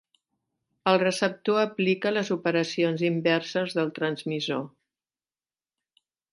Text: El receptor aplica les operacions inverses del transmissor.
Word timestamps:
El 0.91 0.95
receptor 1.03 1.59
aplica 1.63 2.13
les 2.15 2.33
operacions 2.37 3.05
inverses 3.11 3.79
del 3.81 3.95
transmissor. 4.01 4.67